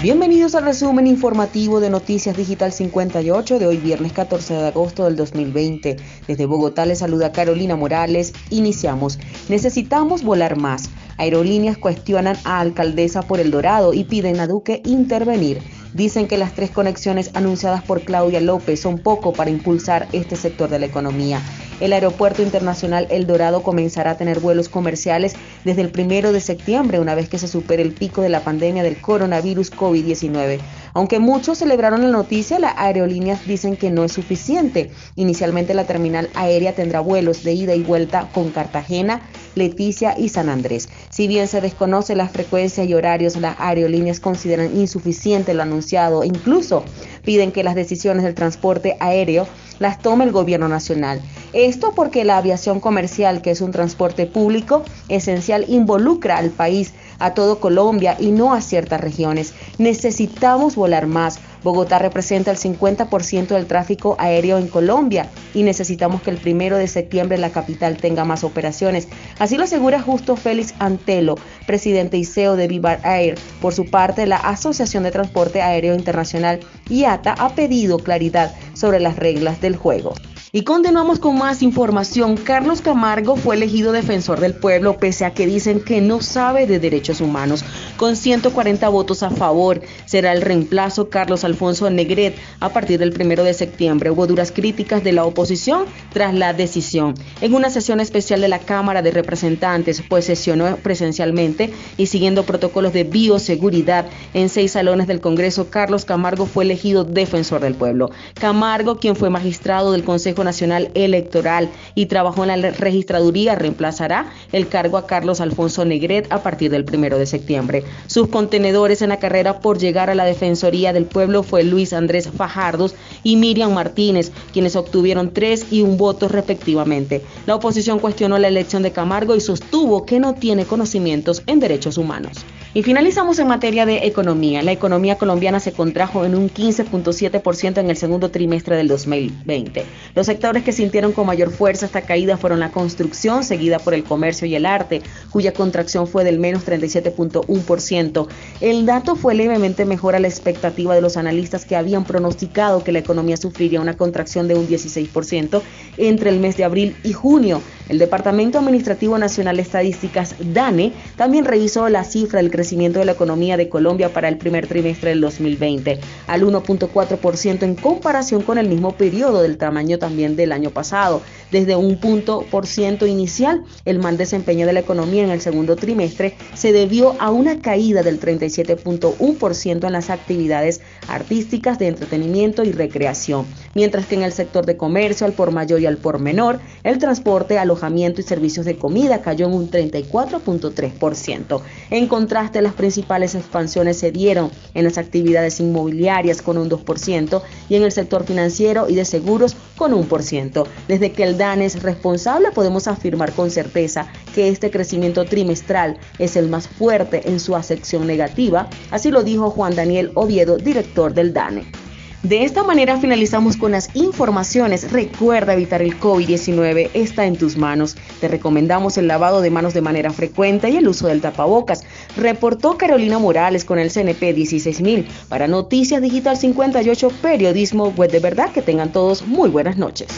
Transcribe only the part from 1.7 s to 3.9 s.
de Noticias Digital 58 de hoy